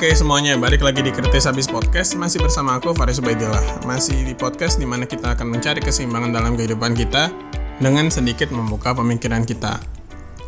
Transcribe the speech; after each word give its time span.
Oke 0.00 0.16
semuanya, 0.16 0.56
balik 0.56 0.80
lagi 0.80 1.04
di 1.04 1.12
Kritis 1.12 1.44
Habis 1.44 1.68
Podcast. 1.68 2.16
Masih 2.16 2.40
bersama 2.40 2.80
aku, 2.80 2.96
Faris 2.96 3.20
Ubaidillah. 3.20 3.84
Masih 3.84 4.16
di 4.24 4.32
podcast 4.32 4.80
di 4.80 4.88
mana 4.88 5.04
kita 5.04 5.36
akan 5.36 5.52
mencari 5.52 5.76
keseimbangan 5.84 6.32
dalam 6.32 6.56
kehidupan 6.56 6.96
kita 6.96 7.28
Dengan 7.76 8.08
sedikit 8.08 8.48
membuka 8.48 8.96
pemikiran 8.96 9.44
kita. 9.44 9.76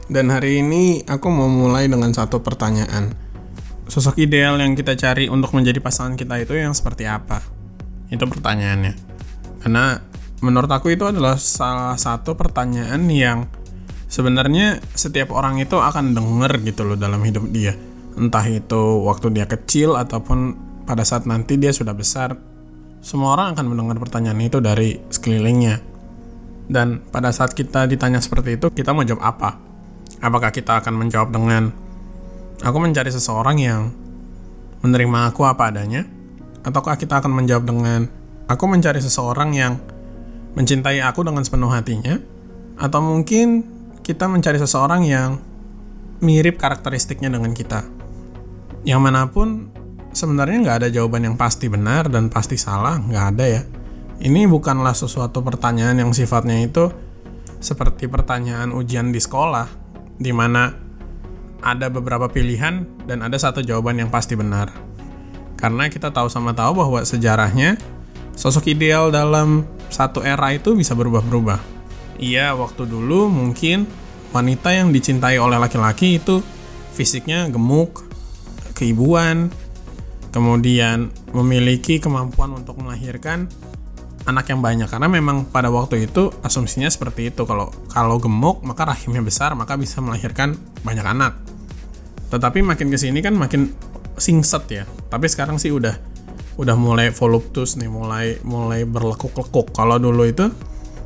Dan 0.09 0.33
hari 0.33 0.65
ini 0.65 1.05
aku 1.05 1.29
mau 1.29 1.53
mulai 1.53 1.85
dengan 1.85 2.17
satu 2.17 2.41
pertanyaan. 2.41 3.13
Sosok 3.93 4.25
ideal 4.25 4.57
yang 4.57 4.73
kita 4.73 4.97
cari 4.97 5.29
untuk 5.29 5.53
menjadi 5.53 5.85
pasangan 5.85 6.17
kita 6.17 6.41
itu 6.41 6.57
yang 6.57 6.73
seperti 6.73 7.05
apa? 7.05 7.45
Itu 8.09 8.25
pertanyaannya. 8.25 8.97
Karena 9.61 10.01
menurut 10.41 10.73
aku 10.73 10.97
itu 10.97 11.05
adalah 11.05 11.37
salah 11.37 12.01
satu 12.01 12.41
pertanyaan 12.41 13.05
yang 13.13 13.53
sebenarnya 14.09 14.81
setiap 14.97 15.29
orang 15.37 15.61
itu 15.61 15.77
akan 15.77 16.17
denger 16.17 16.57
gitu 16.65 16.89
loh 16.89 16.97
dalam 16.97 17.21
hidup 17.21 17.53
dia 17.53 17.92
entah 18.17 18.45
itu 18.49 19.05
waktu 19.07 19.33
dia 19.33 19.47
kecil 19.49 19.97
ataupun 19.97 20.57
pada 20.85 21.07
saat 21.07 21.25
nanti 21.25 21.57
dia 21.57 21.71
sudah 21.71 21.95
besar 21.95 22.37
semua 23.03 23.35
orang 23.35 23.59
akan 23.59 23.67
mendengar 23.67 23.99
pertanyaan 23.99 24.39
itu 24.39 24.63
dari 24.63 25.03
sekelilingnya. 25.11 25.83
Dan 26.71 27.03
pada 27.11 27.35
saat 27.35 27.53
kita 27.53 27.91
ditanya 27.91 28.23
seperti 28.23 28.57
itu 28.57 28.71
kita 28.71 28.95
mau 28.95 29.03
jawab 29.03 29.27
apa? 29.27 29.59
Apakah 30.23 30.55
kita 30.55 30.79
akan 30.79 30.95
menjawab 30.95 31.35
dengan 31.35 31.75
aku 32.63 32.79
mencari 32.79 33.11
seseorang 33.11 33.59
yang 33.59 33.91
menerima 34.87 35.35
aku 35.35 35.43
apa 35.43 35.75
adanya? 35.75 36.07
Ataukah 36.63 36.95
kita 36.95 37.19
akan 37.19 37.43
menjawab 37.43 37.67
dengan 37.67 38.07
aku 38.47 38.65
mencari 38.71 39.03
seseorang 39.03 39.51
yang 39.51 39.83
mencintai 40.55 41.03
aku 41.03 41.27
dengan 41.27 41.43
sepenuh 41.43 41.75
hatinya? 41.75 42.23
Atau 42.79 43.03
mungkin 43.03 43.67
kita 44.07 44.31
mencari 44.31 44.63
seseorang 44.63 45.03
yang 45.03 45.43
mirip 46.23 46.55
karakteristiknya 46.55 47.35
dengan 47.35 47.51
kita. 47.51 48.02
Yang 48.83 49.01
mana 49.01 49.31
pun, 49.31 49.71
sebenarnya 50.11 50.59
nggak 50.63 50.77
ada 50.83 50.89
jawaban 50.91 51.27
yang 51.27 51.37
pasti 51.39 51.71
benar 51.71 52.11
dan 52.11 52.29
pasti 52.29 52.59
salah, 52.59 52.99
nggak 52.99 53.25
ada 53.35 53.45
ya. 53.47 53.63
Ini 54.23 54.47
bukanlah 54.47 54.95
sesuatu 54.95 55.43
pertanyaan 55.43 55.99
yang 55.99 56.11
sifatnya 56.15 56.63
itu 56.63 56.91
seperti 57.63 58.07
pertanyaan 58.07 58.71
ujian 58.75 59.11
di 59.11 59.19
sekolah, 59.19 59.67
di 60.19 60.31
mana 60.31 60.75
ada 61.63 61.87
beberapa 61.91 62.27
pilihan 62.27 63.07
dan 63.07 63.23
ada 63.23 63.39
satu 63.39 63.63
jawaban 63.63 63.99
yang 63.99 64.11
pasti 64.11 64.35
benar. 64.35 64.71
Karena 65.59 65.87
kita 65.87 66.11
tahu 66.11 66.27
sama 66.27 66.55
tahu 66.55 66.83
bahwa 66.83 67.03
sejarahnya 67.07 67.79
sosok 68.35 68.75
ideal 68.75 69.15
dalam 69.15 69.63
satu 69.87 70.27
era 70.27 70.51
itu 70.51 70.75
bisa 70.75 70.97
berubah-berubah 70.99 71.73
Iya, 72.23 72.55
waktu 72.55 72.87
dulu 72.87 73.27
mungkin 73.27 73.89
wanita 74.31 74.71
yang 74.71 74.95
dicintai 74.95 75.43
oleh 75.43 75.59
laki-laki 75.59 76.23
itu 76.23 76.39
fisiknya 76.95 77.51
gemuk, 77.51 78.05
keibuan, 78.83 79.55
kemudian 80.35 81.15
memiliki 81.31 82.03
kemampuan 82.03 82.51
untuk 82.59 82.83
melahirkan 82.83 83.47
anak 84.27 84.51
yang 84.51 84.59
banyak. 84.59 84.91
Karena 84.91 85.07
memang 85.07 85.47
pada 85.47 85.71
waktu 85.71 86.11
itu 86.11 86.35
asumsinya 86.43 86.91
seperti 86.91 87.31
itu. 87.31 87.47
Kalau 87.47 87.71
kalau 87.95 88.19
gemuk 88.19 88.67
maka 88.67 88.91
rahimnya 88.91 89.23
besar 89.23 89.55
maka 89.55 89.79
bisa 89.79 90.03
melahirkan 90.03 90.59
banyak 90.83 91.07
anak. 91.07 91.39
Tetapi 92.35 92.65
makin 92.67 92.91
ke 92.91 92.99
sini 92.99 93.23
kan 93.23 93.39
makin 93.39 93.71
singset 94.19 94.67
ya. 94.67 94.85
Tapi 95.07 95.31
sekarang 95.31 95.63
sih 95.63 95.71
udah 95.71 95.95
udah 96.59 96.77
mulai 96.77 97.09
voluptus 97.15 97.79
nih 97.79 97.89
mulai 97.89 98.43
mulai 98.43 98.83
berlekuk-lekuk. 98.83 99.71
Kalau 99.71 100.03
dulu 100.03 100.27
itu 100.27 100.51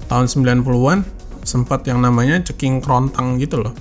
tahun 0.08 0.26
90-an 0.32 1.04
sempat 1.46 1.86
yang 1.86 2.02
namanya 2.02 2.42
ceking 2.42 2.82
kerontang 2.82 3.38
gitu 3.38 3.62
loh 3.62 3.74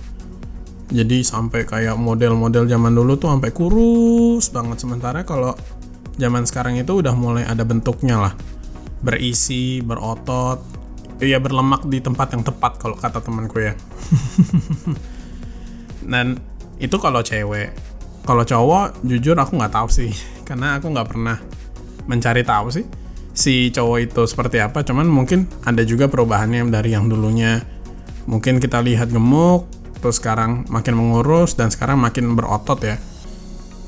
jadi 0.85 1.25
sampai 1.25 1.65
kayak 1.65 1.97
model-model 1.97 2.69
zaman 2.69 2.93
dulu 2.93 3.17
tuh 3.17 3.33
sampai 3.33 3.49
kurus 3.49 4.53
banget. 4.53 4.77
Sementara 4.85 5.25
kalau 5.25 5.57
zaman 6.21 6.45
sekarang 6.45 6.77
itu 6.77 7.01
udah 7.01 7.13
mulai 7.17 7.41
ada 7.41 7.65
bentuknya 7.65 8.21
lah. 8.21 8.33
Berisi 9.01 9.81
berotot. 9.81 10.61
Ya 11.23 11.39
berlemak 11.39 11.87
di 11.87 12.03
tempat 12.03 12.35
yang 12.35 12.43
tepat 12.43 12.77
kalau 12.77 12.93
kata 12.99 13.23
temanku 13.23 13.65
ya. 13.65 13.73
Dan 16.11 16.37
itu 16.77 16.95
kalau 17.01 17.25
cewek. 17.25 17.73
Kalau 18.25 18.43
cowok 18.45 19.01
jujur 19.01 19.33
aku 19.37 19.57
nggak 19.57 19.73
tahu 19.73 19.89
sih. 19.89 20.11
Karena 20.47 20.77
aku 20.77 20.93
nggak 20.93 21.07
pernah 21.09 21.37
mencari 22.05 22.45
tahu 22.45 22.69
sih 22.69 22.85
si 23.35 23.73
cowok 23.73 23.97
itu 24.05 24.21
seperti 24.29 24.61
apa. 24.61 24.85
Cuman 24.85 25.09
mungkin 25.09 25.49
ada 25.65 25.81
juga 25.81 26.05
perubahannya 26.05 26.69
dari 26.69 26.93
yang 26.93 27.09
dulunya. 27.09 27.65
Mungkin 28.29 28.61
kita 28.61 28.85
lihat 28.85 29.09
gemuk 29.09 29.65
terus 30.05 30.21
sekarang 30.21 30.69
makin 30.69 30.93
mengurus 30.93 31.57
dan 31.57 31.73
sekarang 31.73 31.97
makin 31.97 32.37
berotot 32.37 32.77
ya. 32.85 33.01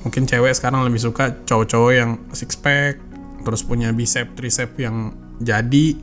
Mungkin 0.02 0.26
cewek 0.26 0.50
sekarang 0.58 0.82
lebih 0.82 0.98
suka 0.98 1.30
cowok-cowok 1.46 1.92
yang 1.94 2.18
six 2.34 2.58
pack 2.58 2.98
terus 3.46 3.62
punya 3.62 3.94
bicep 3.94 4.34
tricep 4.34 4.74
yang 4.82 5.14
jadi 5.38 5.94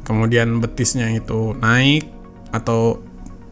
kemudian 0.00 0.64
betisnya 0.64 1.12
itu 1.12 1.52
naik 1.60 2.08
atau 2.56 3.04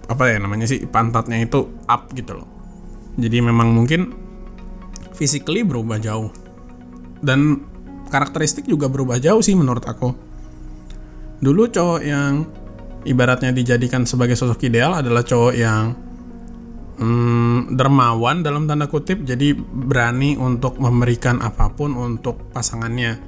apa 0.08 0.32
ya 0.32 0.41
namanya 0.41 0.64
sih 0.64 0.81
pantatnya 0.88 1.44
itu 1.44 1.69
up 1.84 2.08
gitu 2.16 2.41
loh. 2.41 2.48
Jadi 3.20 3.44
memang 3.44 3.76
mungkin 3.76 4.16
physically 5.12 5.60
berubah 5.60 6.00
jauh. 6.00 6.32
Dan 7.20 7.69
karakteristik 8.08 8.64
juga 8.64 8.88
berubah 8.88 9.20
jauh 9.20 9.44
sih 9.44 9.52
menurut 9.52 9.84
aku. 9.84 10.08
Dulu 11.44 11.69
cowok 11.69 12.00
yang 12.00 12.48
ibaratnya 13.02 13.50
dijadikan 13.50 14.06
sebagai 14.06 14.38
sosok 14.38 14.66
ideal 14.66 14.94
adalah 14.94 15.22
cowok 15.26 15.54
yang 15.54 15.94
hmm, 16.98 17.74
dermawan 17.74 18.46
dalam 18.46 18.70
tanda 18.70 18.86
kutip, 18.86 19.26
jadi 19.26 19.54
berani 19.58 20.38
untuk 20.38 20.78
memberikan 20.78 21.42
apa 21.42 21.70
pun 21.74 21.94
untuk 21.98 22.50
pasangannya. 22.54 23.18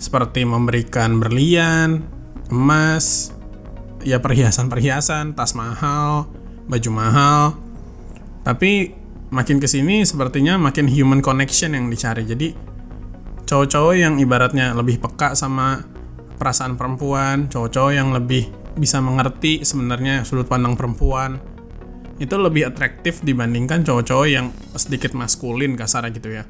Seperti 0.00 0.48
memberikan 0.48 1.20
berlian, 1.20 2.00
emas, 2.48 3.36
ya 4.00 4.16
perhiasan-perhiasan, 4.20 5.36
tas 5.36 5.52
mahal, 5.52 6.28
baju 6.68 6.90
mahal. 6.92 7.42
Tapi 8.40 8.96
makin 9.28 9.60
ke 9.60 9.68
sini 9.68 10.02
sepertinya 10.02 10.56
makin 10.56 10.88
human 10.88 11.20
connection 11.20 11.76
yang 11.76 11.92
dicari. 11.92 12.24
Jadi 12.24 12.48
cowok-cowok 13.44 13.94
yang 13.96 14.16
ibaratnya 14.16 14.72
lebih 14.72 15.04
peka 15.04 15.36
sama 15.36 15.84
perasaan 16.40 16.80
perempuan, 16.80 17.52
cowok-cowok 17.52 17.92
yang 17.92 18.16
lebih 18.16 18.48
bisa 18.76 19.02
mengerti 19.02 19.66
sebenarnya 19.66 20.22
sudut 20.22 20.46
pandang 20.46 20.78
perempuan 20.78 21.42
itu 22.20 22.36
lebih 22.36 22.68
atraktif 22.68 23.24
dibandingkan 23.24 23.80
cowok-cowok 23.80 24.28
yang 24.28 24.52
sedikit 24.76 25.16
maskulin 25.16 25.72
kasar 25.74 26.04
gitu 26.12 26.36
ya. 26.36 26.44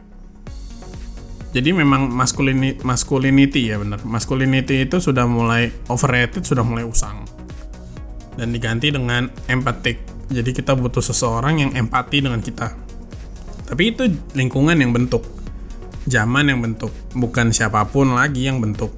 Jadi 1.50 1.74
memang 1.74 2.10
masculinity, 2.10 2.82
masculinity 2.82 3.70
ya 3.70 3.78
benar. 3.78 4.02
Masculinity 4.02 4.86
itu 4.86 4.98
sudah 4.98 5.26
mulai 5.26 5.70
overrated, 5.90 6.46
sudah 6.46 6.62
mulai 6.62 6.86
usang. 6.86 7.26
Dan 8.34 8.54
diganti 8.54 8.90
dengan 8.90 9.30
empatik. 9.50 10.02
Jadi 10.30 10.50
kita 10.54 10.78
butuh 10.78 11.02
seseorang 11.02 11.58
yang 11.58 11.70
empati 11.74 12.22
dengan 12.22 12.38
kita. 12.38 12.70
Tapi 13.66 13.82
itu 13.94 14.06
lingkungan 14.34 14.78
yang 14.78 14.94
bentuk 14.94 15.26
zaman 16.10 16.48
yang 16.48 16.60
bentuk, 16.62 16.90
bukan 17.12 17.52
siapa 17.52 17.86
pun 17.86 18.14
lagi 18.14 18.48
yang 18.48 18.62
bentuk. 18.62 18.94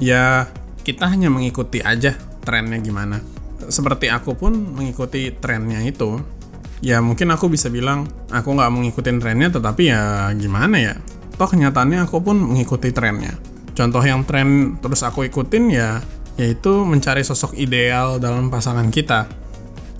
Ya, 0.00 0.48
kita 0.86 1.10
hanya 1.10 1.28
mengikuti 1.28 1.84
aja 1.84 2.16
trennya 2.42 2.80
gimana. 2.80 3.20
Seperti 3.68 4.08
aku 4.08 4.34
pun 4.34 4.56
mengikuti 4.56 5.30
trennya 5.36 5.84
itu. 5.84 6.20
Ya 6.80 7.04
mungkin 7.04 7.28
aku 7.28 7.52
bisa 7.52 7.68
bilang 7.68 8.08
aku 8.32 8.56
nggak 8.56 8.72
mengikuti 8.72 9.12
trennya, 9.12 9.52
tetapi 9.52 9.82
ya 9.92 10.32
gimana 10.32 10.76
ya. 10.80 10.94
Toh 11.36 11.48
kenyataannya 11.48 12.04
aku 12.08 12.20
pun 12.24 12.40
mengikuti 12.40 12.92
trennya. 12.92 13.36
Contoh 13.76 14.00
yang 14.00 14.24
tren 14.24 14.76
terus 14.80 15.00
aku 15.04 15.24
ikutin 15.28 15.64
ya 15.72 16.00
yaitu 16.40 16.72
mencari 16.88 17.20
sosok 17.20 17.52
ideal 17.60 18.16
dalam 18.16 18.48
pasangan 18.48 18.88
kita. 18.88 19.28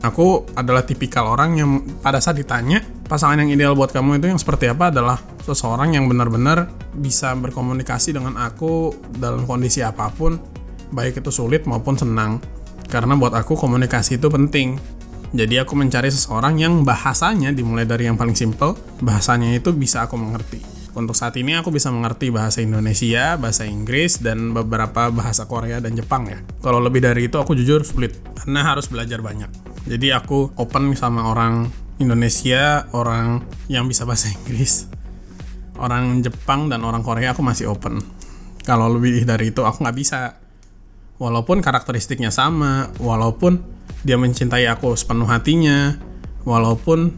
Aku 0.01 0.49
adalah 0.57 0.81
tipikal 0.89 1.29
orang 1.29 1.61
yang 1.61 1.71
pada 2.01 2.17
saat 2.25 2.41
ditanya 2.41 2.81
pasangan 3.11 3.43
yang 3.43 3.51
ideal 3.53 3.75
buat 3.75 3.91
kamu 3.91 4.23
itu 4.23 4.31
yang 4.31 4.41
seperti 4.41 4.71
apa 4.71 4.89
adalah 4.89 5.21
seseorang 5.43 5.99
yang 5.99 6.07
benar-benar 6.07 6.71
bisa 6.95 7.35
berkomunikasi 7.35 8.15
dengan 8.15 8.39
aku 8.39 8.95
dalam 9.19 9.45
kondisi 9.51 9.83
apa 9.83 10.09
pun, 10.15 10.39
baik 10.91 11.23
itu 11.25 11.31
sulit 11.33 11.67
maupun 11.67 11.97
senang. 11.99 12.39
Karena 12.91 13.15
buat 13.15 13.35
aku 13.35 13.55
komunikasi 13.55 14.19
itu 14.19 14.27
penting. 14.27 14.79
Jadi 15.31 15.63
aku 15.63 15.79
mencari 15.79 16.11
seseorang 16.11 16.59
yang 16.59 16.83
bahasanya 16.83 17.55
dimulai 17.55 17.87
dari 17.87 18.11
yang 18.11 18.19
paling 18.19 18.35
simple, 18.35 18.75
bahasanya 18.99 19.55
itu 19.55 19.71
bisa 19.71 20.03
aku 20.03 20.19
mengerti. 20.19 20.59
Untuk 20.91 21.15
saat 21.15 21.39
ini 21.39 21.55
aku 21.55 21.71
bisa 21.71 21.95
mengerti 21.95 22.35
bahasa 22.35 22.59
Indonesia, 22.59 23.39
bahasa 23.39 23.63
Inggris, 23.63 24.19
dan 24.19 24.51
beberapa 24.51 25.07
bahasa 25.15 25.47
Korea 25.47 25.79
dan 25.79 25.95
Jepang 25.95 26.27
ya. 26.27 26.43
Kalau 26.59 26.83
lebih 26.83 26.99
dari 26.99 27.31
itu 27.31 27.39
aku 27.39 27.55
jujur 27.55 27.87
sulit, 27.87 28.19
karena 28.43 28.75
harus 28.75 28.91
belajar 28.91 29.23
banyak. 29.23 29.47
Jadi 29.87 30.11
aku 30.11 30.51
open 30.59 30.99
sama 30.99 31.31
orang 31.31 31.71
Indonesia, 32.03 32.91
orang 32.91 33.47
yang 33.71 33.87
bisa 33.87 34.03
bahasa 34.03 34.35
Inggris, 34.35 34.91
orang 35.79 36.27
Jepang 36.27 36.67
dan 36.67 36.83
orang 36.83 37.07
Korea 37.07 37.39
aku 37.39 37.47
masih 37.47 37.71
open. 37.71 38.03
Kalau 38.67 38.91
lebih 38.91 39.23
dari 39.23 39.55
itu 39.55 39.63
aku 39.63 39.87
nggak 39.87 39.95
bisa. 39.97 40.40
Walaupun 41.21 41.61
karakteristiknya 41.61 42.33
sama, 42.33 42.89
walaupun 42.97 43.61
dia 44.03 44.17
mencintai 44.17 44.65
aku 44.73 44.97
sepenuh 44.97 45.29
hatinya, 45.29 46.01
walaupun 46.49 47.13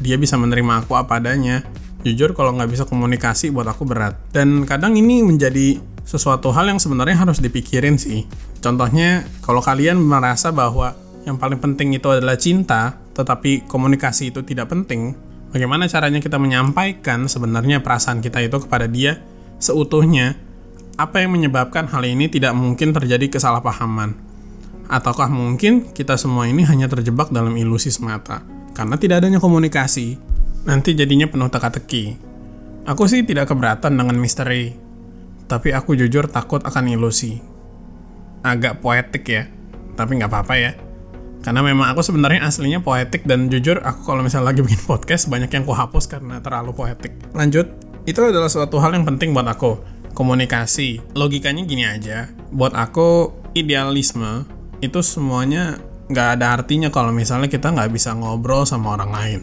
dia 0.00 0.16
bisa 0.16 0.40
menerima 0.40 0.82
aku 0.82 0.96
apa 0.96 1.20
adanya, 1.20 1.60
Jujur 2.04 2.36
kalau 2.36 2.52
nggak 2.52 2.68
bisa 2.68 2.84
komunikasi 2.84 3.48
buat 3.48 3.64
aku 3.64 3.88
berat. 3.88 4.20
Dan 4.28 4.68
kadang 4.68 4.92
ini 4.92 5.24
menjadi 5.24 5.80
sesuatu 6.04 6.52
hal 6.52 6.68
yang 6.68 6.76
sebenarnya 6.76 7.16
harus 7.16 7.40
dipikirin 7.40 7.96
sih. 7.96 8.28
Contohnya, 8.60 9.24
kalau 9.40 9.64
kalian 9.64 9.96
merasa 9.96 10.52
bahwa 10.52 10.92
yang 11.24 11.40
paling 11.40 11.56
penting 11.56 11.96
itu 11.96 12.04
adalah 12.12 12.36
cinta, 12.36 13.00
tetapi 13.16 13.64
komunikasi 13.64 14.36
itu 14.36 14.44
tidak 14.44 14.68
penting, 14.68 15.16
bagaimana 15.48 15.88
caranya 15.88 16.20
kita 16.20 16.36
menyampaikan 16.36 17.24
sebenarnya 17.24 17.80
perasaan 17.80 18.20
kita 18.20 18.44
itu 18.44 18.60
kepada 18.60 18.84
dia 18.84 19.24
seutuhnya? 19.56 20.36
Apa 20.94 21.26
yang 21.26 21.34
menyebabkan 21.34 21.90
hal 21.90 22.06
ini 22.06 22.30
tidak 22.30 22.54
mungkin 22.54 22.94
terjadi 22.94 23.26
kesalahpahaman? 23.26 24.14
Ataukah 24.86 25.26
mungkin 25.26 25.90
kita 25.90 26.14
semua 26.14 26.46
ini 26.46 26.62
hanya 26.62 26.86
terjebak 26.86 27.34
dalam 27.34 27.50
ilusi 27.58 27.90
semata? 27.90 28.46
Karena 28.78 28.94
tidak 28.94 29.26
adanya 29.26 29.42
komunikasi, 29.42 30.14
nanti 30.62 30.94
jadinya 30.94 31.26
penuh 31.26 31.50
teka-teki. 31.50 32.14
Aku 32.86 33.10
sih 33.10 33.26
tidak 33.26 33.50
keberatan 33.50 33.98
dengan 33.98 34.14
misteri, 34.22 34.70
tapi 35.50 35.74
aku 35.74 35.98
jujur 35.98 36.30
takut 36.30 36.62
akan 36.62 36.86
ilusi. 36.86 37.42
Agak 38.46 38.78
poetik 38.78 39.26
ya, 39.26 39.50
tapi 39.98 40.14
nggak 40.22 40.30
apa-apa 40.30 40.54
ya. 40.54 40.78
Karena 41.42 41.66
memang 41.66 41.90
aku 41.90 42.06
sebenarnya 42.06 42.46
aslinya 42.46 42.86
poetik 42.86 43.26
dan 43.26 43.50
jujur 43.50 43.82
aku 43.82 44.06
kalau 44.06 44.22
misalnya 44.22 44.54
lagi 44.54 44.62
bikin 44.62 44.78
podcast 44.86 45.26
banyak 45.26 45.50
yang 45.50 45.66
ku 45.66 45.74
hapus 45.74 46.06
karena 46.06 46.38
terlalu 46.38 46.70
poetik. 46.70 47.18
Lanjut, 47.34 47.66
itu 48.06 48.20
adalah 48.22 48.46
suatu 48.46 48.78
hal 48.78 48.94
yang 48.94 49.02
penting 49.02 49.34
buat 49.34 49.50
aku. 49.50 49.93
Komunikasi. 50.14 51.02
Logikanya 51.18 51.66
gini 51.66 51.84
aja. 51.84 52.30
Buat 52.54 52.72
aku, 52.78 53.34
idealisme 53.52 54.46
itu 54.78 55.02
semuanya 55.02 55.82
nggak 56.06 56.28
ada 56.38 56.54
artinya 56.60 56.88
kalau 56.88 57.10
misalnya 57.10 57.50
kita 57.50 57.74
nggak 57.74 57.90
bisa 57.90 58.14
ngobrol 58.14 58.62
sama 58.64 58.94
orang 58.94 59.10
lain. 59.10 59.40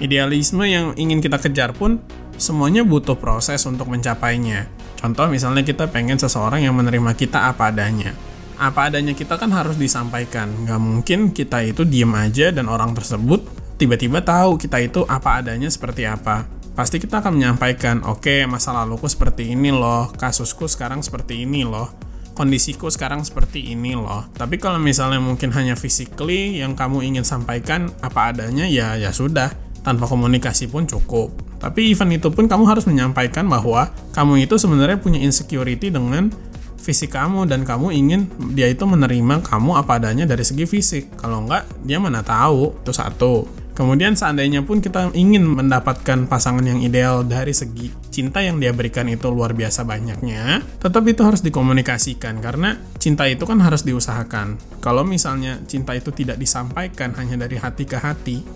Idealisme 0.00 0.64
yang 0.66 0.96
ingin 0.96 1.20
kita 1.20 1.38
kejar 1.38 1.76
pun 1.76 2.00
semuanya 2.40 2.82
butuh 2.82 3.14
proses 3.14 3.62
untuk 3.68 3.86
mencapainya. 3.86 4.66
Contoh 4.98 5.28
misalnya 5.28 5.62
kita 5.62 5.92
pengen 5.92 6.16
seseorang 6.16 6.64
yang 6.64 6.74
menerima 6.74 7.12
kita 7.14 7.52
apa 7.52 7.70
adanya 7.70 8.16
apa 8.58 8.86
adanya 8.90 9.14
kita 9.14 9.34
kan 9.34 9.50
harus 9.50 9.74
disampaikan. 9.74 10.50
Nggak 10.66 10.80
mungkin 10.80 11.18
kita 11.34 11.62
itu 11.66 11.82
diem 11.82 12.10
aja 12.14 12.54
dan 12.54 12.70
orang 12.70 12.94
tersebut 12.94 13.42
tiba-tiba 13.74 14.22
tahu 14.22 14.56
kita 14.56 14.78
itu 14.78 15.02
apa 15.06 15.42
adanya 15.42 15.66
seperti 15.66 16.06
apa. 16.06 16.46
Pasti 16.74 16.98
kita 16.98 17.22
akan 17.22 17.38
menyampaikan, 17.38 18.02
oke 18.02 18.26
okay, 18.26 18.40
masa 18.50 18.74
laluku 18.74 19.06
seperti 19.06 19.54
ini 19.54 19.70
loh, 19.70 20.10
kasusku 20.10 20.66
sekarang 20.66 21.06
seperti 21.06 21.46
ini 21.46 21.62
loh, 21.62 21.94
kondisiku 22.34 22.90
sekarang 22.90 23.22
seperti 23.22 23.70
ini 23.70 23.94
loh. 23.94 24.26
Tapi 24.34 24.58
kalau 24.58 24.82
misalnya 24.82 25.22
mungkin 25.22 25.54
hanya 25.54 25.78
physically 25.78 26.58
yang 26.58 26.74
kamu 26.74 27.06
ingin 27.06 27.22
sampaikan 27.22 27.94
apa 28.02 28.34
adanya, 28.34 28.66
ya 28.66 28.98
ya 28.98 29.14
sudah, 29.14 29.54
tanpa 29.86 30.10
komunikasi 30.10 30.66
pun 30.66 30.82
cukup. 30.82 31.30
Tapi 31.62 31.94
event 31.94 32.18
itu 32.18 32.28
pun 32.34 32.50
kamu 32.50 32.66
harus 32.66 32.90
menyampaikan 32.90 33.46
bahwa 33.46 33.94
kamu 34.10 34.42
itu 34.42 34.58
sebenarnya 34.58 34.98
punya 34.98 35.22
insecurity 35.22 35.94
dengan 35.94 36.34
fisik 36.82 37.14
kamu 37.14 37.48
dan 37.48 37.62
kamu 37.64 37.94
ingin 37.96 38.28
dia 38.52 38.68
itu 38.68 38.84
menerima 38.84 39.40
kamu 39.46 39.78
apa 39.78 40.02
adanya 40.02 40.26
dari 40.26 40.42
segi 40.42 40.66
fisik. 40.66 41.14
Kalau 41.16 41.46
enggak, 41.46 41.70
dia 41.86 42.02
mana 42.02 42.20
tahu. 42.20 42.74
Itu 42.82 42.90
satu. 42.90 43.63
Kemudian 43.74 44.14
seandainya 44.14 44.62
pun 44.62 44.78
kita 44.78 45.10
ingin 45.18 45.42
mendapatkan 45.50 46.30
pasangan 46.30 46.62
yang 46.62 46.78
ideal 46.78 47.26
dari 47.26 47.50
segi 47.50 47.90
cinta 48.14 48.38
yang 48.38 48.62
dia 48.62 48.70
berikan 48.70 49.10
itu 49.10 49.26
luar 49.34 49.50
biasa 49.50 49.82
banyaknya, 49.82 50.62
tetap 50.78 51.02
itu 51.10 51.26
harus 51.26 51.42
dikomunikasikan 51.42 52.38
karena 52.38 52.78
cinta 53.02 53.26
itu 53.26 53.42
kan 53.42 53.58
harus 53.58 53.82
diusahakan. 53.82 54.78
Kalau 54.78 55.02
misalnya 55.02 55.58
cinta 55.66 55.90
itu 55.98 56.14
tidak 56.14 56.38
disampaikan 56.38 57.18
hanya 57.18 57.34
dari 57.34 57.58
hati 57.58 57.82
ke 57.82 57.98
hati, 57.98 58.46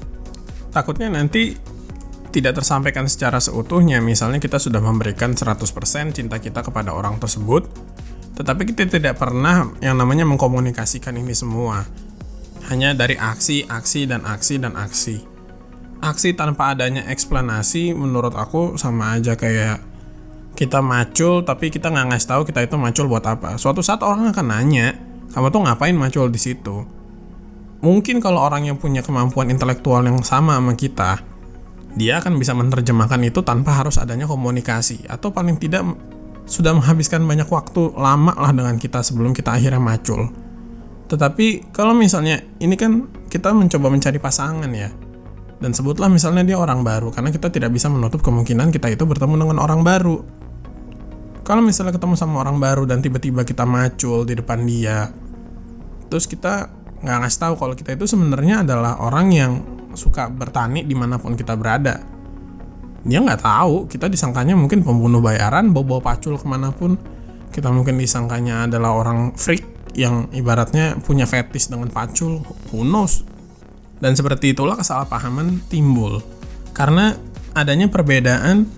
takutnya 0.71 1.11
nanti 1.11 1.59
tidak 2.31 2.63
tersampaikan 2.63 3.11
secara 3.11 3.43
seutuhnya. 3.43 3.99
Misalnya 3.99 4.39
kita 4.39 4.63
sudah 4.63 4.79
memberikan 4.79 5.35
100% 5.35 6.15
cinta 6.15 6.39
kita 6.39 6.63
kepada 6.63 6.95
orang 6.95 7.19
tersebut, 7.19 7.67
tetapi 8.39 8.71
kita 8.71 8.87
tidak 8.87 9.19
pernah 9.19 9.67
yang 9.83 9.99
namanya 9.99 10.23
mengkomunikasikan 10.31 11.19
ini 11.19 11.35
semua. 11.35 11.83
Hanya 12.69 12.93
dari 12.93 13.17
aksi, 13.17 13.65
aksi, 13.65 14.05
dan 14.05 14.29
aksi, 14.29 14.61
dan 14.61 14.77
aksi. 14.77 15.25
Aksi 16.05 16.37
tanpa 16.37 16.77
adanya 16.77 17.09
eksplanasi 17.09 17.97
menurut 17.97 18.37
aku 18.37 18.77
sama 18.77 19.19
aja 19.19 19.35
kayak 19.35 19.83
kita 20.59 20.83
macul 20.83 21.47
tapi 21.47 21.71
kita 21.71 21.87
nggak 21.91 22.13
ngasih 22.13 22.29
tahu 22.29 22.43
kita 22.45 22.67
itu 22.67 22.77
macul 22.77 23.09
buat 23.09 23.25
apa. 23.25 23.57
Suatu 23.57 23.81
saat 23.81 24.05
orang 24.05 24.31
akan 24.31 24.47
nanya, 24.53 24.95
kamu 25.33 25.49
tuh 25.49 25.63
ngapain 25.65 25.97
macul 25.97 26.29
di 26.29 26.37
situ? 26.37 26.85
Mungkin 27.79 28.19
kalau 28.19 28.43
orang 28.43 28.67
yang 28.67 28.77
punya 28.77 29.07
kemampuan 29.07 29.55
intelektual 29.55 30.03
yang 30.03 30.19
sama 30.27 30.59
sama 30.59 30.75
kita, 30.75 31.23
dia 31.95 32.19
akan 32.19 32.37
bisa 32.37 32.53
menerjemahkan 32.59 33.23
itu 33.23 33.41
tanpa 33.47 33.79
harus 33.79 34.03
adanya 34.03 34.27
komunikasi 34.27 35.07
atau 35.07 35.31
paling 35.31 35.57
tidak 35.63 35.87
sudah 36.49 36.75
menghabiskan 36.75 37.23
banyak 37.23 37.47
waktu 37.47 37.95
lama 37.95 38.35
lah 38.35 38.51
dengan 38.51 38.77
kita 38.83 38.99
sebelum 39.01 39.31
kita 39.31 39.55
akhirnya 39.55 39.79
macul. 39.79 40.27
Tetapi 41.09 41.73
kalau 41.73 41.97
misalnya 41.97 42.45
ini 42.61 42.77
kan 42.77 43.09
kita 43.27 43.51
mencoba 43.57 43.89
mencari 43.89 44.21
pasangan 44.21 44.71
ya. 44.71 44.93
Dan 45.59 45.75
sebutlah 45.75 46.07
misalnya 46.07 46.47
dia 46.47 46.55
orang 46.55 46.87
baru 46.87 47.11
karena 47.11 47.35
kita 47.35 47.51
tidak 47.51 47.75
bisa 47.75 47.91
menutup 47.91 48.23
kemungkinan 48.23 48.71
kita 48.71 48.95
itu 48.95 49.03
bertemu 49.03 49.35
dengan 49.43 49.59
orang 49.59 49.83
baru. 49.83 50.23
Kalau 51.43 51.65
misalnya 51.65 51.97
ketemu 51.97 52.15
sama 52.15 52.45
orang 52.45 52.61
baru 52.61 52.85
dan 52.85 53.01
tiba-tiba 53.01 53.43
kita 53.43 53.65
macul 53.65 54.23
di 54.29 54.37
depan 54.37 54.69
dia, 54.69 55.09
terus 56.13 56.29
kita 56.29 56.69
nggak 57.03 57.19
ngasih 57.25 57.41
tahu 57.41 57.55
kalau 57.57 57.75
kita 57.75 57.95
itu 57.95 58.05
sebenarnya 58.07 58.67
adalah 58.67 59.01
orang 59.01 59.27
yang 59.33 59.53
suka 59.95 60.27
bertani 60.29 60.83
di 60.83 60.95
mana 60.99 61.17
pun 61.19 61.39
kita 61.39 61.55
berada 61.55 62.03
dia 63.07 63.23
nggak 63.23 63.41
tahu 63.41 63.87
kita 63.87 64.11
disangkanya 64.11 64.59
mungkin 64.59 64.83
pembunuh 64.83 65.23
bayaran 65.23 65.71
bawa-bawa 65.71 66.15
pacul 66.15 66.35
ke 66.35 66.47
mana 66.47 66.75
pun 66.75 66.99
kita 67.55 67.71
mungkin 67.71 67.97
disangkanya 67.97 68.67
adalah 68.67 68.99
orang 68.99 69.33
freak 69.39 69.78
yang 69.99 70.31
ibaratnya 70.31 70.95
punya 71.03 71.27
fetis 71.27 71.67
dengan 71.67 71.91
pacul 71.91 72.47
who 72.71 72.87
knows? 72.87 73.27
Dan 73.99 74.15
seperti 74.15 74.55
itulah 74.55 74.79
kesalahpahaman 74.79 75.67
timbul. 75.67 76.23
Karena 76.71 77.19
adanya 77.59 77.91
perbedaan 77.91 78.71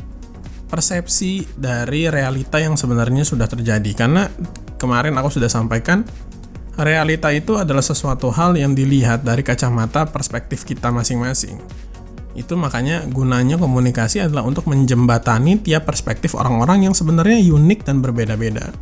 persepsi 0.72 1.44
dari 1.60 2.08
realita 2.08 2.56
yang 2.56 2.80
sebenarnya 2.80 3.28
sudah 3.28 3.44
terjadi. 3.44 3.92
Karena 3.92 4.24
kemarin 4.80 5.12
aku 5.20 5.36
sudah 5.36 5.52
sampaikan 5.52 6.06
realita 6.80 7.28
itu 7.34 7.60
adalah 7.60 7.84
sesuatu 7.84 8.32
hal 8.32 8.56
yang 8.56 8.72
dilihat 8.72 9.20
dari 9.20 9.44
kacamata 9.44 10.08
perspektif 10.08 10.64
kita 10.64 10.88
masing-masing. 10.88 11.60
Itu 12.32 12.54
makanya 12.54 13.04
gunanya 13.10 13.58
komunikasi 13.60 14.24
adalah 14.24 14.46
untuk 14.46 14.70
menjembatani 14.70 15.60
tiap 15.60 15.84
perspektif 15.84 16.32
orang-orang 16.38 16.88
yang 16.88 16.94
sebenarnya 16.96 17.42
unik 17.42 17.84
dan 17.84 18.00
berbeda-beda. 18.00 18.72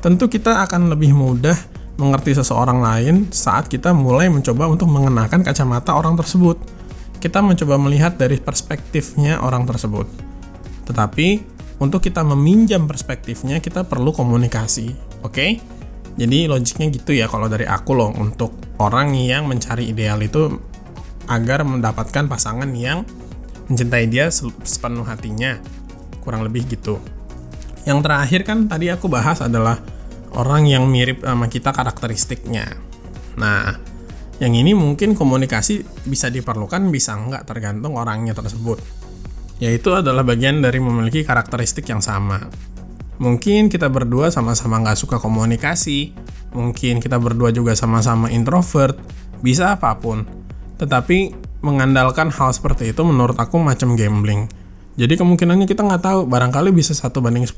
Tentu 0.00 0.32
kita 0.32 0.64
akan 0.64 0.88
lebih 0.88 1.12
mudah 1.12 1.56
mengerti 2.00 2.32
seseorang 2.32 2.80
lain 2.80 3.28
saat 3.28 3.68
kita 3.68 3.92
mulai 3.92 4.32
mencoba 4.32 4.64
untuk 4.64 4.88
mengenakan 4.88 5.44
kacamata 5.44 5.92
orang 5.92 6.16
tersebut. 6.16 6.56
Kita 7.20 7.44
mencoba 7.44 7.76
melihat 7.76 8.16
dari 8.16 8.40
perspektifnya 8.40 9.44
orang 9.44 9.68
tersebut. 9.68 10.08
Tetapi 10.88 11.44
untuk 11.84 12.00
kita 12.00 12.24
meminjam 12.24 12.88
perspektifnya 12.88 13.60
kita 13.60 13.84
perlu 13.84 14.16
komunikasi, 14.16 14.96
oke? 15.20 15.36
Okay? 15.36 15.60
Jadi 16.16 16.48
logiknya 16.48 16.88
gitu 16.88 17.12
ya 17.12 17.28
kalau 17.28 17.52
dari 17.52 17.68
aku 17.68 17.92
loh 17.92 18.08
untuk 18.16 18.56
orang 18.80 19.12
yang 19.12 19.44
mencari 19.44 19.92
ideal 19.92 20.16
itu 20.24 20.48
agar 21.28 21.60
mendapatkan 21.62 22.24
pasangan 22.24 22.72
yang 22.72 23.04
mencintai 23.68 24.08
dia 24.08 24.32
sepenuh 24.64 25.04
hatinya. 25.04 25.60
Kurang 26.24 26.40
lebih 26.48 26.64
gitu. 26.72 27.19
Yang 27.90 28.06
terakhir 28.06 28.40
kan 28.46 28.70
tadi 28.70 28.86
aku 28.86 29.10
bahas 29.10 29.42
adalah 29.42 29.82
orang 30.38 30.70
yang 30.70 30.86
mirip 30.86 31.26
sama 31.26 31.50
kita 31.50 31.74
karakteristiknya. 31.74 32.78
Nah, 33.34 33.74
yang 34.38 34.54
ini 34.54 34.70
mungkin 34.78 35.18
komunikasi 35.18 35.82
bisa 36.06 36.30
diperlukan, 36.30 36.86
bisa 36.94 37.18
enggak 37.18 37.50
tergantung 37.50 37.98
orangnya 37.98 38.30
tersebut. 38.30 38.78
Yaitu 39.58 39.90
adalah 39.90 40.22
bagian 40.22 40.62
dari 40.62 40.78
memiliki 40.78 41.26
karakteristik 41.26 41.82
yang 41.90 41.98
sama. 41.98 42.46
Mungkin 43.18 43.66
kita 43.66 43.90
berdua 43.90 44.30
sama-sama 44.30 44.78
nggak 44.86 44.96
suka 44.96 45.18
komunikasi, 45.18 46.14
mungkin 46.54 47.02
kita 47.02 47.18
berdua 47.18 47.50
juga 47.50 47.74
sama-sama 47.74 48.30
introvert, 48.30 48.96
bisa 49.42 49.74
apa 49.74 49.98
pun 49.98 50.40
tetapi 50.80 51.36
mengandalkan 51.60 52.32
hal 52.32 52.56
seperti 52.56 52.96
itu 52.96 53.04
menurut 53.04 53.36
aku 53.36 53.60
macam 53.60 53.92
gambling. 53.92 54.48
Jadi 55.00 55.16
kemungkinannya 55.16 55.64
kita 55.64 55.80
nggak 55.80 56.04
tahu, 56.04 56.20
barangkali 56.28 56.76
bisa 56.76 56.92
satu 56.92 57.24
banding 57.24 57.48
10, 57.48 57.56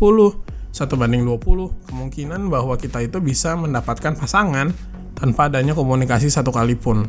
satu 0.71 0.95
banding 0.95 1.27
20, 1.27 1.91
kemungkinan 1.91 2.47
bahwa 2.47 2.79
kita 2.79 3.03
itu 3.03 3.19
bisa 3.19 3.59
mendapatkan 3.59 4.15
pasangan 4.15 4.71
tanpa 5.19 5.51
adanya 5.51 5.75
komunikasi 5.75 6.31
satu 6.31 6.55
kali 6.55 6.79
pun. 6.79 7.03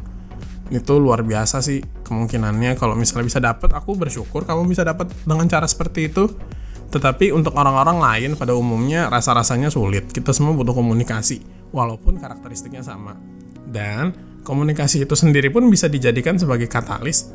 Itu 0.74 0.98
luar 0.98 1.22
biasa 1.22 1.62
sih 1.62 1.86
kemungkinannya 1.86 2.74
kalau 2.82 2.98
misalnya 2.98 3.30
bisa 3.30 3.38
dapat, 3.46 3.78
aku 3.78 3.94
bersyukur 3.94 4.42
kamu 4.42 4.74
bisa 4.74 4.82
dapat 4.82 5.13
dengan 5.22 5.46
cara 5.46 5.70
seperti 5.70 6.10
itu. 6.10 6.25
Tetapi 6.90 7.30
untuk 7.30 7.54
orang-orang 7.54 8.02
lain 8.02 8.32
pada 8.34 8.58
umumnya 8.58 9.13
rasa-rasanya 9.13 9.70
sulit. 9.70 10.10
Kita 10.10 10.34
semua 10.34 10.58
butuh 10.58 10.74
komunikasi, 10.74 11.46
walaupun 11.70 12.18
karakteristiknya 12.18 12.82
sama. 12.82 13.13
Dan 13.70 14.18
komunikasi 14.42 15.06
itu 15.06 15.13
sendiri 15.13 15.54
pun 15.54 15.70
bisa 15.70 15.86
dijadikan 15.86 16.42
sebagai 16.42 16.66
katalis 16.66 17.30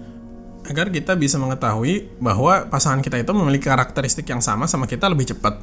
agar 0.69 0.93
kita 0.93 1.17
bisa 1.17 1.41
mengetahui 1.41 2.21
bahwa 2.21 2.69
pasangan 2.69 3.01
kita 3.01 3.17
itu 3.25 3.33
memiliki 3.33 3.67
karakteristik 3.73 4.29
yang 4.29 4.45
sama 4.45 4.69
sama 4.69 4.85
kita 4.85 5.09
lebih 5.09 5.33
cepat. 5.33 5.57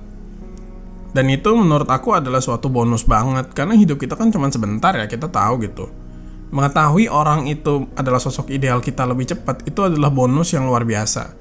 Dan 1.15 1.31
itu 1.31 1.47
menurut 1.55 1.87
aku 1.87 2.11
adalah 2.11 2.43
suatu 2.43 2.67
bonus 2.67 3.07
banget 3.07 3.53
karena 3.55 3.77
hidup 3.77 4.01
kita 4.01 4.19
kan 4.19 4.33
cuma 4.33 4.51
sebentar 4.51 4.91
ya, 4.97 5.07
kita 5.07 5.31
tahu 5.31 5.63
gitu. 5.63 5.87
Mengetahui 6.51 7.07
orang 7.07 7.47
itu 7.47 7.87
adalah 7.95 8.19
sosok 8.19 8.51
ideal 8.51 8.83
kita 8.83 9.07
lebih 9.07 9.29
cepat 9.29 9.63
itu 9.63 9.79
adalah 9.85 10.11
bonus 10.11 10.51
yang 10.51 10.67
luar 10.67 10.83
biasa. 10.83 11.31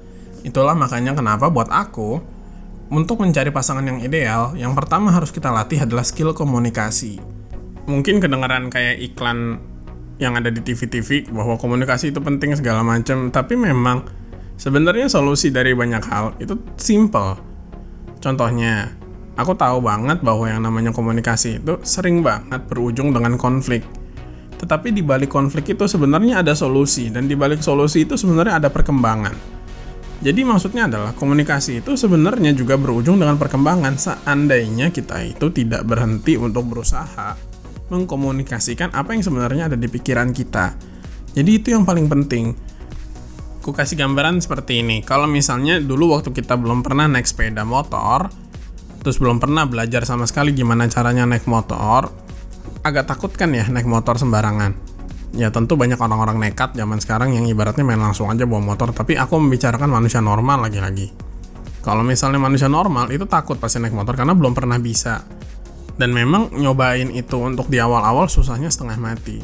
Itulah 0.45 0.77
makanya 0.77 1.17
kenapa 1.17 1.49
buat 1.49 1.67
aku 1.73 2.21
untuk 2.93 3.17
mencari 3.17 3.49
pasangan 3.49 3.81
yang 3.81 3.99
ideal, 3.99 4.53
yang 4.53 4.77
pertama 4.77 5.09
harus 5.09 5.33
kita 5.33 5.49
latih 5.49 5.81
adalah 5.81 6.05
skill 6.05 6.37
komunikasi. 6.37 7.17
Mungkin 7.89 8.21
kedengaran 8.21 8.69
kayak 8.69 9.01
iklan 9.01 9.57
yang 10.15 10.39
ada 10.39 10.47
di 10.47 10.63
TV-TV 10.63 11.27
bahwa 11.31 11.59
komunikasi 11.59 12.15
itu 12.15 12.19
penting 12.23 12.55
segala 12.55 12.81
macam, 12.81 13.27
tapi 13.31 13.59
memang 13.59 14.07
sebenarnya 14.55 15.11
solusi 15.11 15.51
dari 15.51 15.75
banyak 15.75 16.03
hal 16.07 16.35
itu 16.39 16.55
simple. 16.79 17.35
Contohnya, 18.23 18.95
aku 19.35 19.53
tahu 19.53 19.83
banget 19.83 20.23
bahwa 20.23 20.47
yang 20.47 20.63
namanya 20.63 20.95
komunikasi 20.95 21.59
itu 21.59 21.77
sering 21.83 22.23
banget 22.23 22.63
berujung 22.71 23.11
dengan 23.11 23.35
konflik. 23.35 23.83
Tetapi 24.55 24.95
di 24.95 25.03
balik 25.03 25.35
konflik 25.35 25.75
itu 25.75 25.83
sebenarnya 25.83 26.39
ada 26.39 26.55
solusi 26.55 27.11
dan 27.11 27.27
di 27.27 27.35
balik 27.35 27.59
solusi 27.59 28.07
itu 28.07 28.15
sebenarnya 28.15 28.63
ada 28.63 28.69
perkembangan. 28.71 29.35
Jadi 30.23 30.47
maksudnya 30.47 30.87
adalah 30.87 31.11
komunikasi 31.11 31.83
itu 31.83 31.99
sebenarnya 31.99 32.55
juga 32.55 32.79
berujung 32.79 33.19
dengan 33.19 33.35
perkembangan 33.35 33.99
seandainya 33.99 34.87
kita 34.95 35.19
itu 35.27 35.51
tidak 35.51 35.83
berhenti 35.83 36.39
untuk 36.39 36.71
berusaha 36.71 37.35
mengkomunikasikan 37.89 38.93
apa 38.93 39.13
yang 39.13 39.21
sebenarnya 39.21 39.69
ada 39.69 39.77
di 39.77 39.85
pikiran 39.85 40.33
kita. 40.33 40.73
Jadi 41.35 41.51
itu 41.51 41.67
yang 41.75 41.83
paling 41.83 42.07
penting. 42.07 42.55
Ku 43.61 43.73
kasih 43.73 43.97
gambaran 43.97 44.39
seperti 44.39 44.85
ini. 44.85 45.01
Kalau 45.01 45.25
misalnya 45.25 45.81
dulu 45.81 46.15
waktu 46.15 46.31
kita 46.31 46.55
belum 46.55 46.85
pernah 46.85 47.09
naik 47.09 47.25
sepeda 47.25 47.65
motor, 47.65 48.29
terus 49.01 49.17
belum 49.17 49.41
pernah 49.41 49.65
belajar 49.65 50.05
sama 50.05 50.29
sekali 50.29 50.53
gimana 50.53 50.85
caranya 50.89 51.25
naik 51.25 51.49
motor, 51.49 52.09
agak 52.85 53.09
takut 53.09 53.33
kan 53.33 53.49
ya 53.53 53.65
naik 53.65 53.89
motor 53.89 54.17
sembarangan. 54.21 54.95
Ya 55.35 55.51
tentu 55.51 55.75
banyak 55.75 55.99
orang-orang 55.99 56.39
nekat 56.39 56.77
zaman 56.77 57.01
sekarang 57.03 57.35
yang 57.35 57.43
ibaratnya 57.49 57.83
main 57.83 57.99
langsung 57.99 58.31
aja 58.31 58.47
bawa 58.47 58.63
motor, 58.63 58.95
tapi 58.95 59.19
aku 59.19 59.35
membicarakan 59.35 59.91
manusia 59.91 60.23
normal 60.23 60.63
lagi-lagi. 60.63 61.11
Kalau 61.83 62.01
misalnya 62.01 62.41
manusia 62.41 62.65
normal 62.65 63.11
itu 63.13 63.29
takut 63.29 63.61
pasti 63.61 63.77
naik 63.77 63.93
motor 63.93 64.17
karena 64.17 64.33
belum 64.33 64.57
pernah 64.57 64.79
bisa 64.81 65.21
dan 65.95 66.11
memang 66.11 66.51
nyobain 66.51 67.07
itu 67.11 67.39
untuk 67.39 67.71
di 67.71 67.79
awal-awal 67.79 68.27
susahnya 68.27 68.67
setengah 68.67 68.99
mati. 68.99 69.39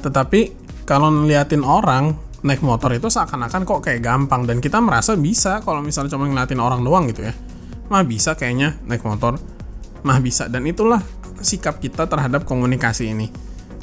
Tetapi 0.00 0.40
kalau 0.88 1.12
ngeliatin 1.12 1.60
orang 1.60 2.16
naik 2.40 2.64
motor 2.64 2.92
itu 2.96 3.12
seakan-akan 3.12 3.68
kok 3.68 3.80
kayak 3.84 4.00
gampang. 4.00 4.48
Dan 4.48 4.58
kita 4.64 4.80
merasa 4.80 5.16
bisa 5.16 5.60
kalau 5.60 5.84
misalnya 5.84 6.16
cuma 6.16 6.24
ngeliatin 6.28 6.60
orang 6.60 6.80
doang 6.80 7.04
gitu 7.12 7.28
ya. 7.28 7.34
Mah 7.92 8.04
bisa 8.06 8.36
kayaknya 8.36 8.80
naik 8.88 9.04
motor. 9.04 9.36
Mah 10.04 10.18
bisa. 10.24 10.48
Dan 10.48 10.64
itulah 10.64 11.04
sikap 11.40 11.80
kita 11.80 12.08
terhadap 12.08 12.48
komunikasi 12.48 13.12
ini. 13.12 13.28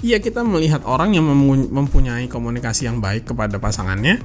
Iya 0.02 0.22
kita 0.22 0.46
melihat 0.46 0.86
orang 0.86 1.18
yang 1.18 1.26
mempunyai 1.74 2.30
komunikasi 2.30 2.86
yang 2.86 3.02
baik 3.02 3.30
kepada 3.30 3.58
pasangannya. 3.58 4.22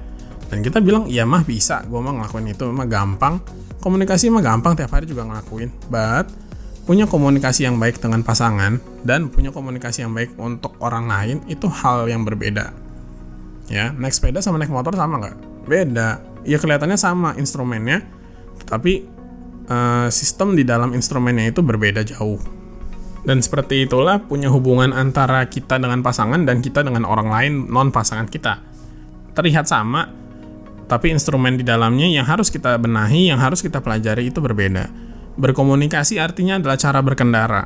Dan 0.52 0.60
kita 0.60 0.84
bilang 0.84 1.08
iya 1.08 1.24
mah 1.24 1.44
bisa. 1.44 1.80
Gue 1.88 2.00
mah 2.00 2.12
ngelakuin 2.16 2.52
itu. 2.52 2.64
Mah 2.72 2.88
gampang. 2.88 3.40
Komunikasi 3.80 4.32
mah 4.32 4.44
gampang 4.44 4.76
tiap 4.76 4.92
hari 4.92 5.08
juga 5.08 5.28
ngelakuin. 5.28 5.68
But 5.88 6.28
punya 6.82 7.06
komunikasi 7.06 7.62
yang 7.62 7.78
baik 7.78 8.02
dengan 8.02 8.26
pasangan 8.26 8.82
dan 9.06 9.30
punya 9.30 9.54
komunikasi 9.54 10.02
yang 10.02 10.12
baik 10.14 10.34
untuk 10.34 10.74
orang 10.82 11.06
lain 11.06 11.36
itu 11.46 11.70
hal 11.70 12.10
yang 12.10 12.26
berbeda. 12.26 12.74
Ya, 13.70 13.94
naik 13.94 14.12
sepeda 14.12 14.42
sama 14.42 14.58
naik 14.58 14.74
motor 14.74 14.92
sama 14.98 15.22
nggak? 15.22 15.36
Beda. 15.70 16.18
Ya 16.42 16.58
kelihatannya 16.58 16.98
sama 16.98 17.38
instrumennya, 17.38 18.02
tapi 18.66 19.06
uh, 19.70 20.10
sistem 20.10 20.58
di 20.58 20.66
dalam 20.66 20.90
instrumennya 20.90 21.54
itu 21.54 21.62
berbeda 21.62 22.02
jauh. 22.02 22.42
Dan 23.22 23.38
seperti 23.38 23.86
itulah 23.86 24.18
punya 24.18 24.50
hubungan 24.50 24.90
antara 24.90 25.46
kita 25.46 25.78
dengan 25.78 26.02
pasangan 26.02 26.42
dan 26.42 26.58
kita 26.58 26.82
dengan 26.82 27.06
orang 27.06 27.30
lain 27.30 27.52
non 27.70 27.94
pasangan 27.94 28.26
kita. 28.26 28.58
Terlihat 29.38 29.70
sama, 29.70 30.10
tapi 30.90 31.14
instrumen 31.14 31.54
di 31.54 31.62
dalamnya 31.62 32.10
yang 32.10 32.26
harus 32.26 32.50
kita 32.50 32.74
benahi, 32.82 33.30
yang 33.30 33.38
harus 33.38 33.62
kita 33.62 33.78
pelajari 33.78 34.26
itu 34.26 34.42
berbeda 34.42 35.11
Berkomunikasi 35.32 36.20
artinya 36.20 36.60
adalah 36.60 36.76
cara 36.76 37.00
berkendara. 37.00 37.64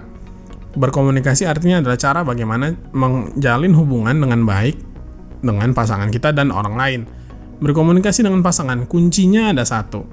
Berkomunikasi 0.76 1.49
artinya 1.49 1.82
adalah 1.82 1.99
cara 1.99 2.20
bagaimana 2.23 2.76
menjalin 2.92 3.73
hubungan 3.75 4.14
dengan 4.14 4.44
baik 4.46 4.76
dengan 5.42 5.73
pasangan 5.73 6.12
kita 6.12 6.30
dan 6.30 6.54
orang 6.54 6.75
lain. 6.76 7.00
Berkomunikasi 7.58 8.23
dengan 8.23 8.44
pasangan 8.44 8.85
kuncinya 8.85 9.50
ada 9.50 9.64
satu. 9.64 10.04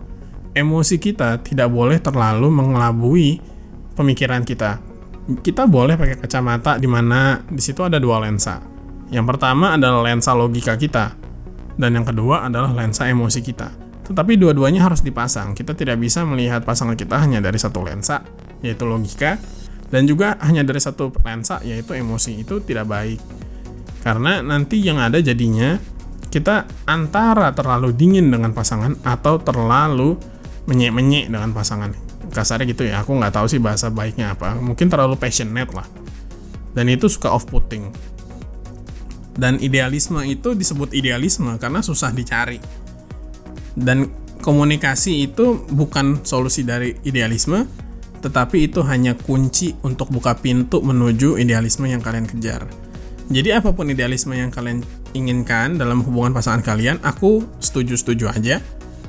Emosi 0.55 0.97
kita 0.97 1.43
tidak 1.43 1.69
boleh 1.69 1.99
terlalu 1.99 2.47
mengelabui 2.47 3.41
pemikiran 3.93 4.47
kita. 4.47 4.79
Kita 5.43 5.67
boleh 5.67 5.99
pakai 5.99 6.19
kacamata 6.19 6.79
di 6.79 6.87
mana 6.87 7.43
di 7.43 7.59
situ 7.59 7.83
ada 7.83 7.99
dua 7.99 8.23
lensa. 8.23 8.63
Yang 9.11 9.35
pertama 9.35 9.75
adalah 9.75 10.01
lensa 10.09 10.31
logika 10.33 10.73
kita 10.79 11.13
dan 11.77 11.89
yang 11.93 12.05
kedua 12.05 12.47
adalah 12.47 12.71
lensa 12.71 13.05
emosi 13.09 13.39
kita. 13.43 13.82
Tetapi 14.03 14.35
dua-duanya 14.35 14.83
harus 14.83 14.99
dipasang. 14.99 15.55
Kita 15.55 15.71
tidak 15.71 15.95
bisa 15.99 16.27
melihat 16.27 16.67
pasangan 16.67 16.99
kita 16.99 17.15
hanya 17.23 17.39
dari 17.39 17.55
satu 17.55 17.79
lensa, 17.83 18.19
yaitu 18.59 18.83
logika, 18.83 19.39
dan 19.87 20.03
juga 20.03 20.35
hanya 20.43 20.67
dari 20.67 20.83
satu 20.83 21.07
lensa, 21.23 21.63
yaitu 21.63 21.95
emosi. 21.95 22.43
Itu 22.43 22.59
tidak 22.59 22.91
baik. 22.91 23.19
Karena 24.03 24.43
nanti 24.43 24.83
yang 24.83 24.99
ada 24.99 25.23
jadinya 25.23 25.79
kita 26.27 26.67
antara 26.83 27.55
terlalu 27.55 27.95
dingin 27.95 28.27
dengan 28.27 28.51
pasangan 28.51 28.99
atau 29.07 29.39
terlalu 29.39 30.19
menyek-menyek 30.67 31.31
dengan 31.31 31.55
pasangan. 31.55 31.95
Kasarnya 32.33 32.67
gitu 32.67 32.83
ya, 32.83 33.05
aku 33.05 33.15
nggak 33.15 33.39
tahu 33.39 33.47
sih 33.47 33.61
bahasa 33.63 33.87
baiknya 33.87 34.35
apa. 34.35 34.59
Mungkin 34.59 34.91
terlalu 34.91 35.15
passionate 35.15 35.71
lah. 35.71 35.87
Dan 36.73 36.89
itu 36.91 37.07
suka 37.07 37.31
off-putting. 37.31 37.93
Dan 39.37 39.61
idealisme 39.63 40.19
itu 40.27 40.57
disebut 40.57 40.91
idealisme 40.91 41.55
karena 41.61 41.79
susah 41.79 42.11
dicari 42.11 42.82
dan 43.77 44.11
komunikasi 44.43 45.31
itu 45.31 45.63
bukan 45.71 46.21
solusi 46.27 46.67
dari 46.67 46.99
idealisme, 47.07 47.65
tetapi 48.19 48.71
itu 48.71 48.83
hanya 48.83 49.15
kunci 49.15 49.75
untuk 49.83 50.11
buka 50.11 50.35
pintu 50.37 50.83
menuju 50.83 51.39
idealisme 51.39 51.87
yang 51.87 52.03
kalian 52.03 52.27
kejar. 52.27 52.67
Jadi 53.31 53.55
apa 53.55 53.71
pun 53.71 53.87
idealisme 53.87 54.35
yang 54.35 54.51
kalian 54.51 54.83
inginkan 55.15 55.79
dalam 55.79 56.03
hubungan 56.03 56.35
pasangan 56.35 56.59
kalian, 56.59 56.99
aku 57.01 57.47
setuju-setuju 57.63 58.25
aja, 58.29 58.59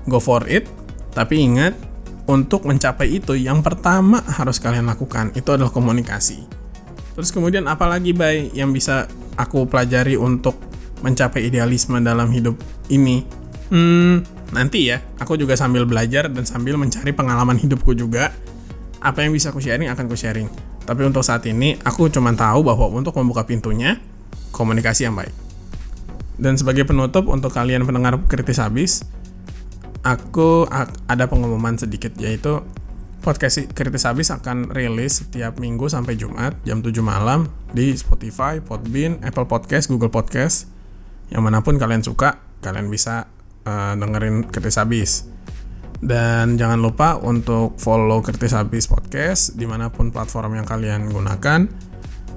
go 0.06 0.22
for 0.22 0.46
it. 0.46 0.70
Tapi 1.14 1.42
ingat, 1.42 1.74
untuk 2.24 2.64
mencapai 2.64 3.20
itu 3.20 3.36
yang 3.36 3.60
pertama 3.60 4.22
harus 4.24 4.56
kalian 4.56 4.88
lakukan 4.88 5.34
itu 5.36 5.50
adalah 5.52 5.70
komunikasi. 5.70 6.40
Terus 7.14 7.30
kemudian 7.30 7.68
apalagi 7.68 8.16
baik 8.16 8.56
yang 8.56 8.74
bisa 8.74 9.06
aku 9.38 9.68
pelajari 9.68 10.18
untuk 10.18 10.58
mencapai 11.04 11.46
idealisme 11.46 12.00
dalam 12.00 12.32
hidup 12.32 12.56
ini? 12.88 13.22
Hmm, 13.68 14.24
nanti 14.54 14.88
ya 14.88 15.02
aku 15.18 15.34
juga 15.34 15.58
sambil 15.58 15.84
belajar 15.84 16.30
dan 16.30 16.46
sambil 16.46 16.78
mencari 16.78 17.10
pengalaman 17.10 17.58
hidupku 17.58 17.92
juga 17.98 18.30
apa 19.04 19.20
yang 19.20 19.34
bisa 19.34 19.50
aku 19.52 19.60
sharing 19.60 19.90
akan 19.90 20.06
aku 20.06 20.16
sharing. 20.16 20.48
Tapi 20.84 21.02
untuk 21.04 21.26
saat 21.26 21.44
ini 21.44 21.76
aku 21.82 22.08
cuma 22.08 22.32
tahu 22.32 22.64
bahwa 22.64 22.88
untuk 22.88 23.12
membuka 23.18 23.44
pintunya 23.44 24.00
komunikasi 24.54 25.10
yang 25.10 25.18
baik. 25.18 25.34
Dan 26.38 26.56
sebagai 26.56 26.86
penutup 26.86 27.26
untuk 27.28 27.50
kalian 27.52 27.84
pendengar 27.84 28.16
kritis 28.30 28.62
habis 28.62 29.04
aku 30.06 30.68
ada 31.08 31.24
pengumuman 31.26 31.74
sedikit 31.80 32.12
yaitu 32.20 32.60
podcast 33.24 33.64
kritis 33.72 34.04
habis 34.04 34.28
akan 34.28 34.68
rilis 34.70 35.24
setiap 35.24 35.56
minggu 35.56 35.88
sampai 35.88 36.14
Jumat 36.20 36.52
jam 36.68 36.84
7 36.84 36.92
malam 37.00 37.48
di 37.72 37.96
Spotify, 37.96 38.60
Podbean, 38.60 39.18
Apple 39.24 39.48
Podcast, 39.48 39.88
Google 39.88 40.12
Podcast. 40.12 40.68
Yang 41.32 41.42
mana 41.42 41.64
pun 41.64 41.80
kalian 41.80 42.04
suka 42.04 42.44
kalian 42.60 42.92
bisa 42.92 43.32
uh, 43.64 43.92
dengerin 43.98 44.48
Kritis 44.48 44.78
Habis. 44.80 45.10
Dan 46.04 46.60
jangan 46.60 46.84
lupa 46.84 47.16
untuk 47.16 47.80
follow 47.80 48.20
Kritis 48.20 48.52
Habis 48.52 48.84
Podcast 48.88 49.56
di 49.56 49.64
mana 49.64 49.88
pun 49.88 50.12
platform 50.12 50.60
yang 50.60 50.66
kalian 50.68 51.08
gunakan. 51.08 51.66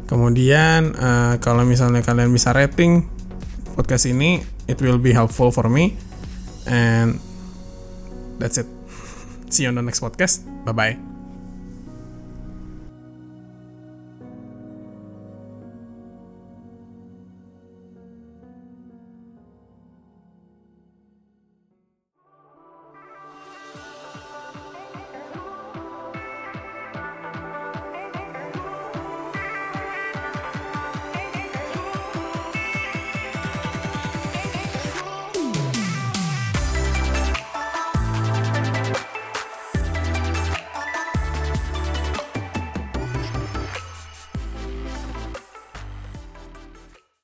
Kemudian 0.07 0.96
uh, 0.96 1.36
kalau 1.43 1.67
misalnya 1.67 2.00
kalian 2.00 2.31
bisa 2.31 2.55
rating 2.55 3.12
podcast 3.75 4.07
ini, 4.07 4.39
it 4.72 4.79
will 4.79 4.98
be 4.98 5.12
helpful 5.12 5.51
for 5.51 5.67
me. 5.67 6.00
And 6.63 7.19
that's 8.39 8.55
it. 8.55 8.67
See 9.51 9.67
you 9.67 9.72
on 9.72 9.75
the 9.75 9.84
next 9.84 10.00
podcast. 10.00 10.48
Bye 10.63 10.75
bye. 10.75 11.06